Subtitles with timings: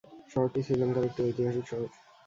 [0.31, 1.89] শহরটি শ্রীলঙ্কার একটি ঐতিহাসিক শহর।